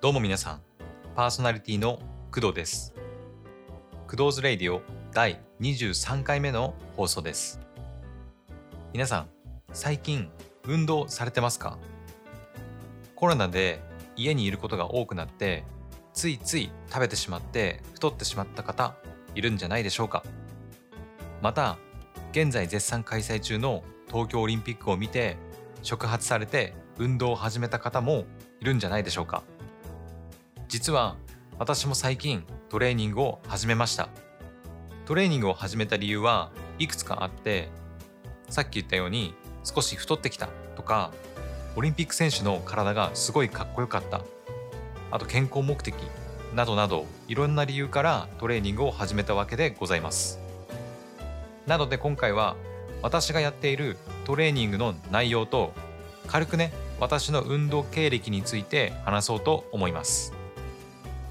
[0.00, 0.60] どうも皆さん、
[1.14, 1.98] パーソナリティの
[2.32, 2.94] 工藤です。
[4.08, 4.80] 工藤ズレイディオ
[5.12, 7.60] 第23回目の放送です。
[8.94, 9.28] 皆さん、
[9.74, 10.30] 最近
[10.64, 11.76] 運動されてますか？
[13.14, 13.82] コロナで
[14.16, 15.64] 家にいることが多くなって、
[16.14, 18.94] ついつい食べてしまって太ってしまった方
[19.34, 20.24] いるんじゃないでしょうか？
[21.42, 21.76] また、
[22.32, 25.36] 現在絶賛開催中の東京オリンピックを見て
[25.82, 28.24] 触発されて運動を始めた方も
[28.60, 29.42] いるんじゃないでしょうか？
[30.70, 31.16] 実は
[31.58, 34.08] 私も最近トレーニングを始めました。
[35.04, 37.68] トレーニングを始めた理由はいくつかあって
[38.48, 39.34] さっき言ったように
[39.64, 41.10] 少し太ってきたとか
[41.74, 44.20] オリンピック選手の体がすごいかっこよかった。
[45.10, 45.92] あと健康目的
[46.54, 50.38] などなどいろんな理由からトレーニングを始めたわけでございます。
[51.66, 52.54] なので今回は
[53.02, 55.72] 私がやっているトレーニングの内容と
[56.28, 60.32] 軽くね私の運動経歴について話そうと思います。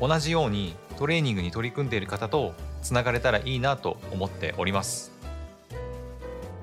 [0.00, 5.12] 同じようにトレーニングに取り組んでいる方とつながれたらいいなと思っております。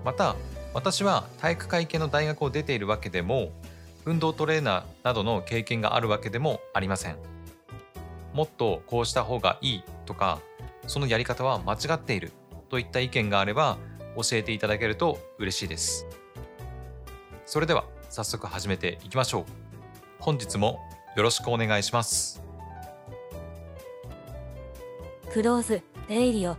[0.03, 0.35] また
[0.73, 3.51] 私は体育会系の大学を出ているわけでも
[4.05, 7.17] 運動トレーナーなどの経験があるわけでもありません。
[8.33, 10.39] もっとこうした方がいいとか
[10.87, 12.31] そのやり方は間違っている
[12.69, 13.77] といった意見があれば
[14.15, 16.05] 教えていただけると嬉しいです。
[17.45, 19.45] それでは早速始めていきましょう。
[20.19, 20.79] 本日も
[21.15, 22.42] よろしくお願いします。
[25.33, 26.55] クローズレイディオ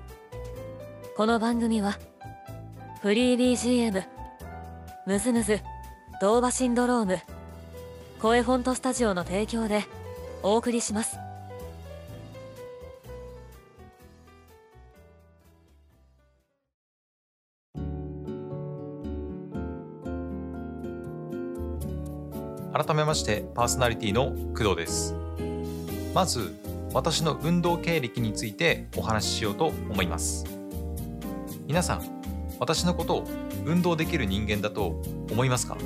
[1.16, 1.96] この番組は
[3.02, 4.04] フリー BGM
[5.06, 5.60] ムズムズ
[6.20, 7.20] ドーバシンドローム
[8.18, 9.84] 声フォントスタジオの提供で
[10.42, 11.18] お送りします。
[22.72, 25.14] 改めましてパーソナリティの工藤です。
[26.12, 30.44] まず私の運動経歴についてお話ししようと思います。
[31.66, 32.02] 皆さん
[32.60, 33.24] 私のことを
[33.64, 35.76] 運動できる人間だと思いますか？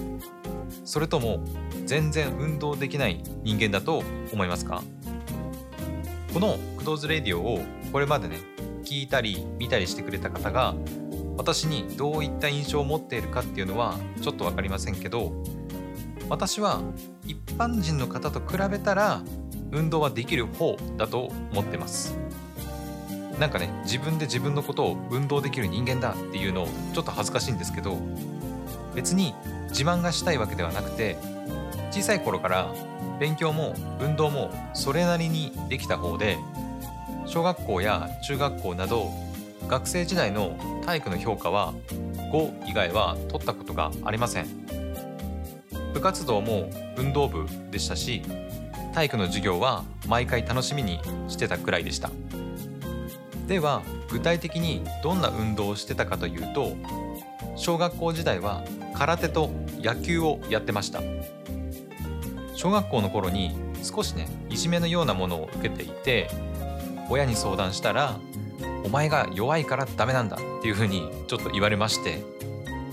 [0.84, 1.42] それとも
[1.86, 4.02] 全然運動できない人間だと
[4.34, 4.82] 思いますか？
[6.34, 8.40] この「クドーズレディオ」をこれまでね
[8.84, 10.75] 聞いたり見たりしてくれた方が
[11.38, 15.32] 私にどういった印象を持っているかっていうのはちょっと分かりませんけど
[16.28, 16.82] 私は
[17.25, 19.22] 一般人の方と比べたら
[19.72, 22.16] 運動はできる方だと思ってます。
[23.38, 27.96] なんかね自分で自分のことを運動できる人間だっていうのをちょっと恥ずかしいんですけど
[28.96, 29.32] 別に
[29.68, 31.16] 自慢がしたいわけではなくて
[31.92, 32.74] 小さい頃から
[33.20, 36.36] 勉強も運動もそれなりにできた方で
[37.26, 39.10] 小学校や中学校など
[39.68, 41.74] 学生時代の体育の評価は
[42.32, 44.46] 5以外は取ったことがありません。
[45.92, 48.22] 部活動も運動部でしたし
[48.98, 50.98] 体育の授業は毎回楽しみに
[51.28, 52.10] してたくらいでした。
[53.47, 56.72] では具体的にどんな運動をしてたかというと
[57.54, 58.64] 小学校時代は
[58.94, 61.00] 空手と野球をやってました。
[62.56, 66.28] 小学校の頃に少しねいじめのようなものを受けていて
[67.08, 68.19] 親に相談したら
[68.84, 72.25] 「お前が弱いからダメなんだ」っていうふうにちょっと言われまして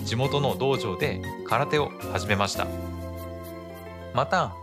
[0.03, 2.67] 地元の道場で空手を始めました。
[4.13, 4.53] また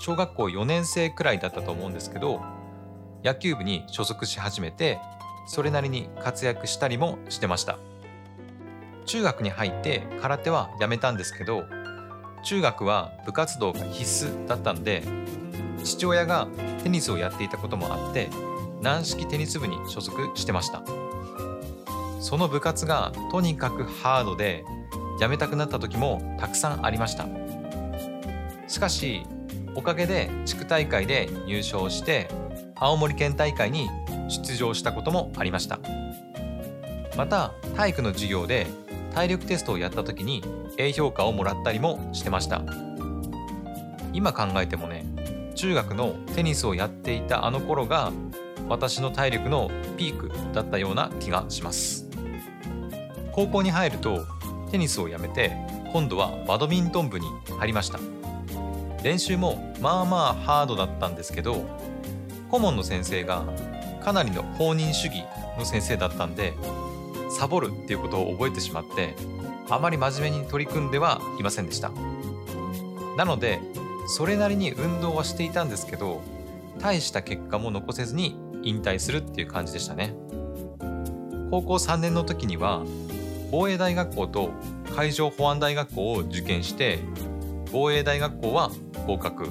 [0.00, 2.40] 小学校4年生くらいだったと思うんですけど
[3.22, 4.98] 野球部に所属し始めて
[5.46, 7.78] それなりに活躍したりもしてました。
[9.04, 11.64] 中学に入って空手はやめたんですけど
[12.44, 15.02] 中学は部活動が必須だったんで
[15.82, 16.46] 父親が
[16.82, 18.30] テニスをやっていたこともあって
[18.80, 20.82] 軟式テニス部に所属してました。
[22.20, 24.64] その部活がとにかくハードで
[25.18, 27.26] 辞めたくなった時もたくさんありました。
[28.68, 29.26] しかし
[29.74, 32.28] おかげで地区大会で入賞して
[32.76, 33.88] 青森県大会に
[34.28, 35.78] 出場したこともありました。
[37.16, 38.66] また体育の授業で
[39.14, 40.42] 体力テストをやった時に
[40.78, 42.62] A 評価をもらったりもしてました。
[44.12, 45.04] 今考えてもね
[45.54, 48.12] 中学のテニスをやっていたあの頃が
[48.68, 52.08] 私の体力のピークだったような気がします。
[53.32, 54.26] 高校に入ると
[54.70, 55.52] テニスをやめて
[55.92, 57.26] 今度はバドミントン部に
[57.58, 57.98] 入りました。
[59.02, 61.64] 練習もまあまあハードだったんですけど
[62.50, 63.44] 顧問の先生が
[64.02, 65.24] かなりの放任主義
[65.58, 66.54] の先生だったんで
[67.38, 69.14] サボるっていうことを覚えてしまって
[69.68, 71.92] あまり真面目に取り組んではいませんでした。
[73.16, 73.60] なので
[74.08, 76.22] それなりに運動はしていたんですけど
[76.80, 80.14] 大した結果も残せずに引退するっていう感じでしたね。
[81.50, 82.84] 高校3年の時には
[83.50, 84.50] 防衛大学校と
[84.96, 87.00] 海上保安大学校を受験して
[87.72, 88.70] 防衛大学校は
[89.06, 89.48] 合格。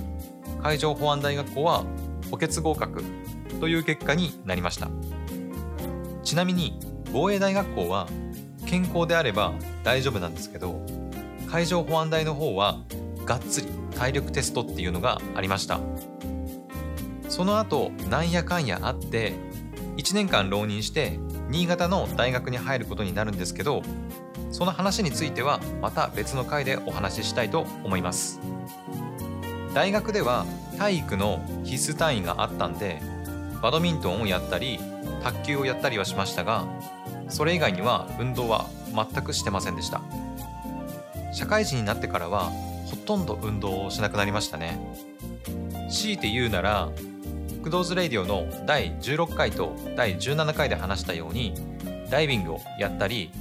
[0.62, 1.86] 海上保安大学校は
[2.30, 3.04] 補欠合格
[3.60, 4.89] という結果になりました。
[6.24, 6.80] ちなみに
[7.12, 8.07] 防衛大学校は
[8.66, 10.86] 健康であれば大丈夫なんですけど
[11.48, 12.81] 海上保安大の方は
[13.25, 15.80] がっつり体力テストっていうのがありました。
[17.30, 19.33] その後なんやかんやあって
[19.98, 21.19] 1年間浪人して
[21.50, 23.81] 新潟の大学に入ることになるんですけど
[24.59, 28.41] その話についてはまた別の回でお話ししたいと思います。
[29.73, 30.45] 大学では
[30.77, 33.01] 体育の必須単位があったんで
[33.61, 34.77] バドミントンをやったり
[35.23, 36.65] 卓球をやったりはしましたが
[37.29, 40.01] それ以外には運動は全くしてませんでした。
[41.33, 42.50] 社会人になってからは
[42.85, 44.77] ほとんど運動をしなくなりましたね。
[45.89, 46.89] 強いて言うなら
[47.63, 51.53] クドーズレイディオの第16回と第17回で話したように
[52.09, 53.31] ダイビングをやったり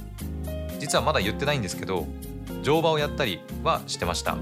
[0.79, 2.07] 実はまだ言ってないんですけど
[2.63, 4.37] 乗馬をやったりはしてました。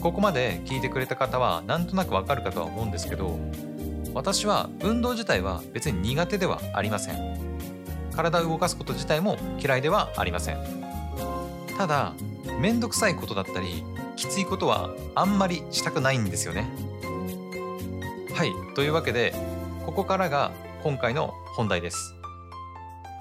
[0.00, 3.36] ここまで聞いてくれた方はなんとなくわかるかとは思うんですけど
[4.14, 7.38] 私は運動自体は別に苦手ではありません。
[8.14, 10.58] 体を動かすこと自体も嫌いではありません。
[11.76, 12.14] ただ
[12.60, 13.84] めんどくさいことだったり
[14.16, 16.68] きついことはあんまりしたくないんですよね。
[18.34, 19.34] はいというわけで
[19.84, 20.52] ここからが
[20.82, 22.17] 今回の本題です。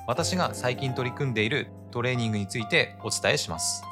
[0.07, 3.83] 私が最近取り組んでいるトレーニングについてお伝えします。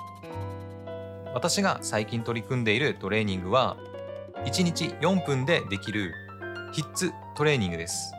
[1.34, 3.76] 私が最近取り組んでいるトレーニングは
[4.46, 6.14] 1日4分でできる
[6.72, 8.14] ヒッツトレーニングです。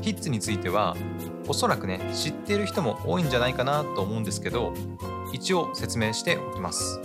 [0.00, 0.96] ヒッツについては
[1.48, 4.72] おそらくね知っている人も多いんじゃないかなと思うんですけど
[5.32, 7.00] 一応説明しておきます。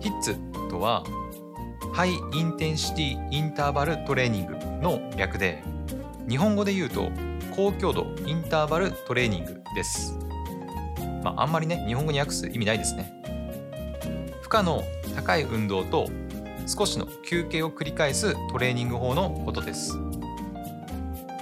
[0.00, 0.34] ヒッツ
[0.68, 1.04] とは
[1.92, 5.62] ハイインテンシティインターバルトレーニングの略で
[6.28, 7.12] 日本語で言うと
[7.56, 10.18] 高強度インターバルトレーニングです。
[11.22, 13.22] まああんまりね日本語に訳す意味ないですね。
[14.42, 14.82] 負荷の
[15.14, 16.08] 高い運動と
[16.66, 19.96] 少しの休憩を繰り返すトレーニング法のことです。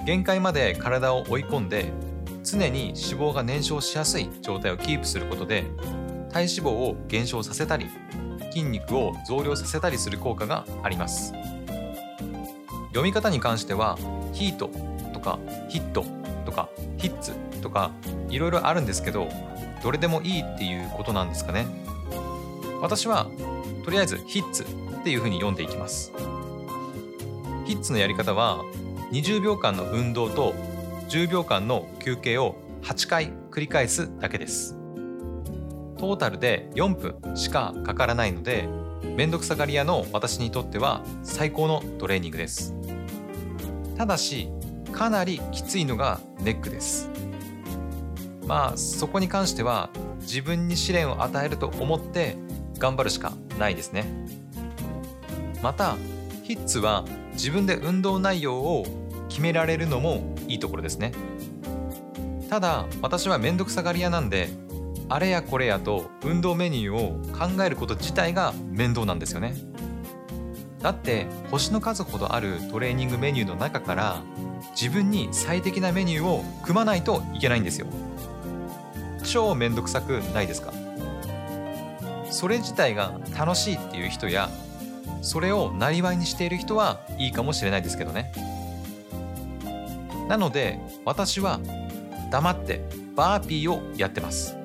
[0.05, 1.91] 限界まで体を追い込んで
[2.43, 5.63] 常に脂肪が燃焼しやすい状態をキープすることで
[6.29, 7.89] 体脂肪を減少させたり
[8.51, 11.33] 筋肉を増量させたりする効果があります。
[12.89, 13.97] 読み方に関しては
[14.31, 14.69] ヒート
[15.23, 15.39] か
[15.69, 16.05] ヒット
[16.45, 17.91] とかヒッツとか
[18.29, 19.29] いろいろあるんですけど
[19.81, 21.65] どれでもいいっていうことなんですかね。
[22.81, 23.27] 私は
[23.83, 24.65] とりあえずヒッツっ
[25.03, 26.11] ていうふうに読んでいきます。
[27.65, 28.63] ヒッツのやり方は
[29.11, 30.53] 20秒間の運動と
[31.09, 34.75] 10秒間の休憩を8回繰り返すだけです。
[35.97, 38.67] トータルで4分しかかからないので
[39.15, 42.73] めんどくさがり屋の私にとっては最高のトレーニングです。
[43.97, 44.49] ただし
[44.93, 47.09] かなりきついのがネックです。
[48.47, 49.89] まあそこに関しては
[50.21, 52.37] 自分に試練を与えると思って
[52.77, 54.05] 頑張るしかないですね。
[55.61, 55.95] また
[56.43, 58.85] ヒッツは自分で運動内容を
[59.29, 61.11] 決められるのもいいところですね。
[62.49, 64.49] ただ私はめんどくさがり屋なんで
[65.09, 69.55] あれやこれやと運動メニューを考えること自体が面倒なんですよね。
[70.81, 74.21] だって星の数ほどあるトレーニングメニューの中から
[74.71, 77.87] 自分に最適なメニューを組まないといけないんですよ。
[79.23, 80.73] 超めんどくさくないですか？
[82.29, 84.49] それ自体が楽しいっていう人や
[85.21, 88.31] それをなりわいにしている人はいいかもしれないですけどね。
[90.27, 91.59] なので私は
[92.31, 92.81] 黙って
[93.15, 94.57] バーピーをやってます。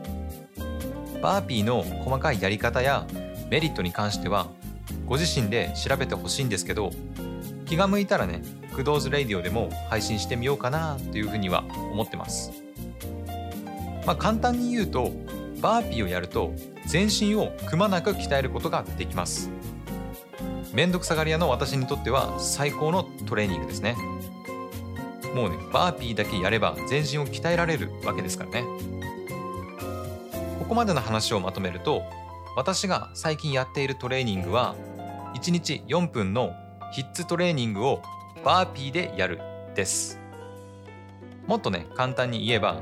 [1.20, 3.06] バーピーの細かいやり方や
[3.50, 4.46] メリットに関しては
[5.06, 6.90] ご自身で調べてほしいんですけど
[7.68, 8.42] 気が向いたらね
[8.74, 12.52] クドーズレイディオでも配信してみようかなというふうには思ってます。
[14.06, 15.12] まあ簡単に言うと
[15.60, 16.54] バーピーをやると
[16.86, 19.50] 全身をくまなく鍛えることができます。
[20.72, 23.96] めんどくさがり屋の私にとっては最高のトレーニングですね。
[25.34, 28.64] もうねバーピーだけやれば全身を鍛えられるわけですからね。
[30.58, 32.02] ここまでの話をまとめると
[32.56, 34.74] 私が最近やっているトレーニングは
[35.34, 36.52] 1日4分の
[36.92, 38.02] HIIT トレーニングを
[38.44, 39.40] バーピーでやる
[39.74, 40.18] です。
[41.46, 42.80] もっとね簡単に言えば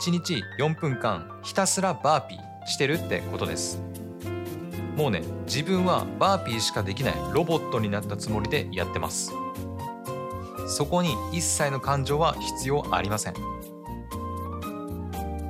[0.00, 3.80] 1日4分間ひたすらバーピーしてるってことです。
[4.96, 9.32] もうね自分はバーピーしかできないロボットになったつもりでやってます。
[10.66, 13.34] そこに一切の感情は必要ありません。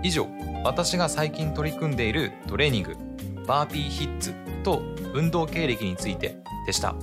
[0.03, 0.29] 以上
[0.65, 2.97] 私が最近取り組んでいるトレーニング
[3.47, 4.83] バーピーヒッツと
[5.15, 6.95] 運動経歴についてでした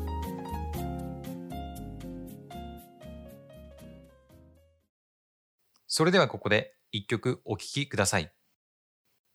[5.93, 8.31] それではここで一曲お聴きください。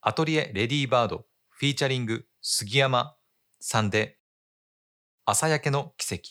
[0.01, 3.15] アトリエレディーバードフィーチャリング杉山
[3.61, 4.17] さんで
[5.27, 6.23] 朝焼けの奇跡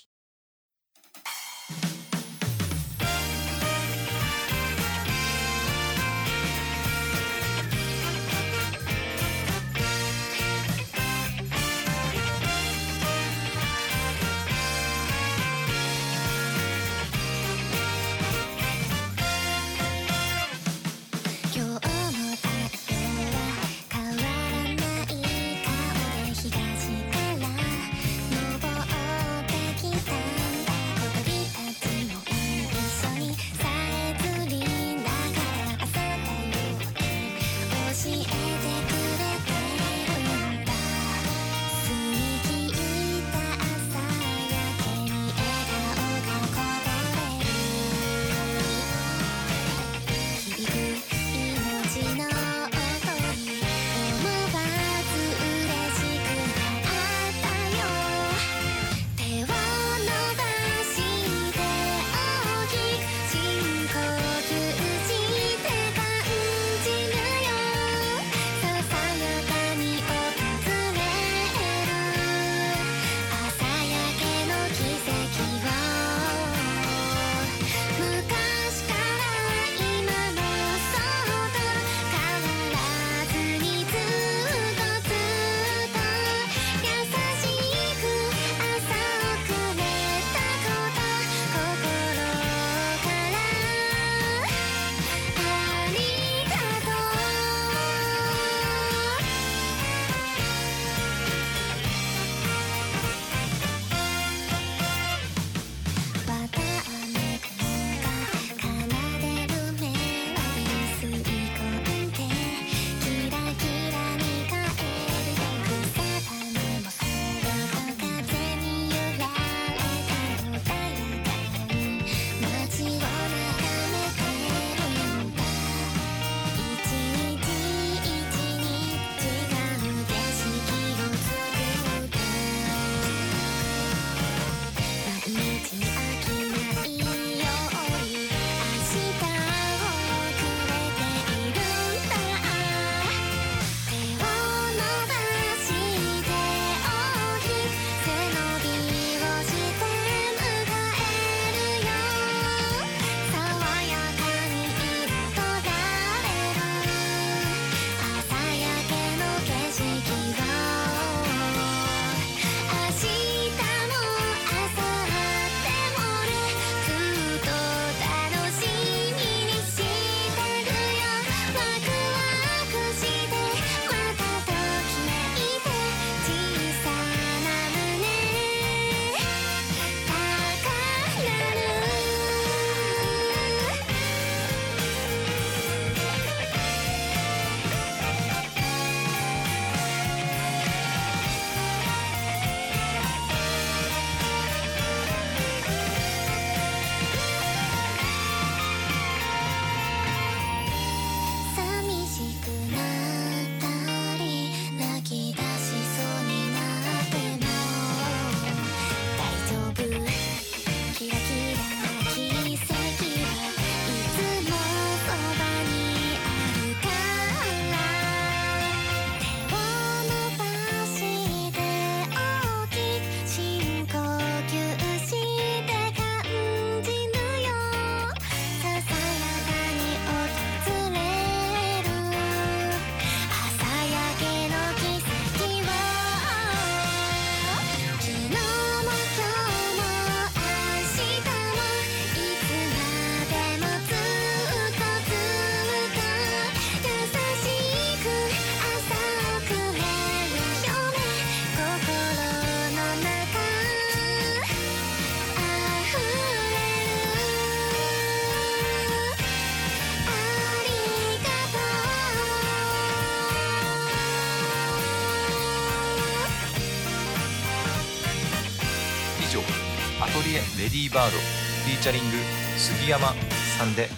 [270.15, 271.17] トリエレディーバード。
[271.17, 272.15] フィーチャリング
[272.55, 273.09] 杉山
[273.57, 273.89] さんで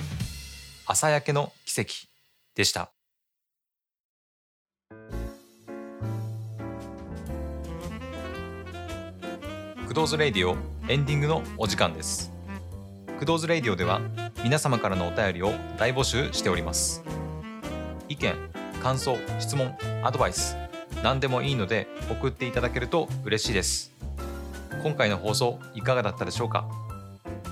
[0.87, 1.91] 朝焼けの奇跡
[2.55, 2.91] でした。
[9.87, 10.55] クドーズレディオ
[10.87, 12.31] エンディングのお時間です。
[13.19, 14.01] クドーズレディオでは
[14.43, 17.03] 皆様からのお便りを大募集しております。
[18.09, 18.33] 意見
[18.81, 20.57] 感想質問アドバイス
[21.03, 23.95] 何でもいいので送っていただけると嬉しいです。
[24.87, 26.65] 今回の放送いかがだったでしょうか？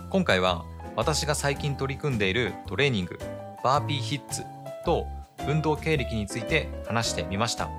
[0.09, 0.63] 今回は
[0.95, 3.19] 私が最近取り組んでいるトレーニング
[3.61, 4.43] バーピーヒッツ
[4.85, 5.05] と
[5.45, 7.69] 運動経歴について話してみました。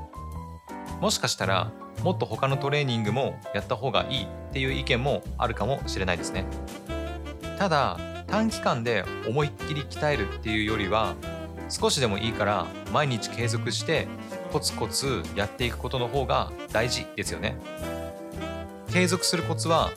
[1.00, 1.72] もしかしたら
[2.02, 6.44] もっと他のトレーニングもやった方がいいっていう意見もあるかもしれないですね。
[7.58, 11.14] ただ短期間で思いっきり鍛えるっていうよりは
[11.70, 14.06] 少しでもいいから毎日継続して
[14.52, 17.56] コツコツやっていくことの方が大事ですよね。
[18.97, 19.93] 継続するコツは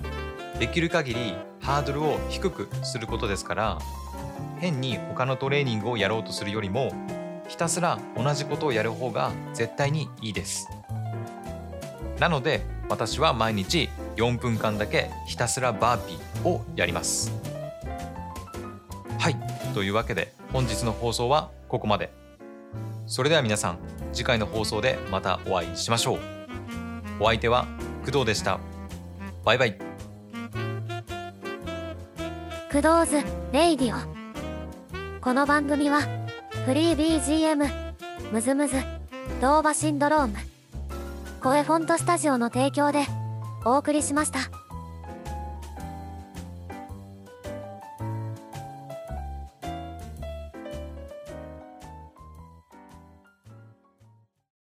[0.60, 3.80] できる限りハードルを低くすることですから
[4.58, 6.92] 変に他のトレーニングをやろうとするよりも
[7.48, 10.68] ひたすら同じことをやる方が絶対にいいです。
[12.20, 13.88] なので私は毎日
[14.18, 17.32] 4分間だけひたすらバーピーをやります。
[19.18, 19.38] はい
[19.74, 22.12] というわけで本日の放送はここまで。
[23.08, 23.80] それでは皆さん
[24.12, 26.20] 次回の放送でまたお会いしましょう。
[27.22, 27.66] お相手は
[28.06, 28.60] 工藤でした。
[29.50, 29.74] バイバイ
[32.70, 33.16] クドーズ
[33.52, 36.02] レイディオこの番組は
[36.68, 37.68] フリー BGM
[38.32, 38.76] ムズムズ
[39.42, 40.36] ドーバシンドローム
[41.42, 43.08] 声フォントスタジオの提供で
[43.66, 44.59] お送りしました。